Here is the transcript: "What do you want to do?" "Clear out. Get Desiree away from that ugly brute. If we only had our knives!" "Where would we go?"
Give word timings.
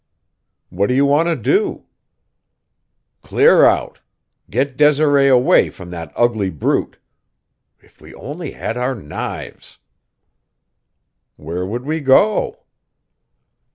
"What 0.69 0.89
do 0.89 0.95
you 0.95 1.05
want 1.05 1.27
to 1.27 1.35
do?" 1.35 1.85
"Clear 3.21 3.65
out. 3.65 3.99
Get 4.49 4.75
Desiree 4.75 5.27
away 5.27 5.69
from 5.69 5.91
that 5.91 6.11
ugly 6.15 6.49
brute. 6.49 6.97
If 7.79 8.01
we 8.01 8.11
only 8.15 8.53
had 8.53 8.77
our 8.77 8.95
knives!" 8.95 9.77
"Where 11.35 11.67
would 11.67 11.85
we 11.85 11.99
go?" 11.99 12.63